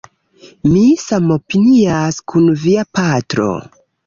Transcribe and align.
Mi 0.69 0.85
samopinias 1.03 2.19
kun 2.33 2.49
via 2.65 2.89
patro 2.99 3.53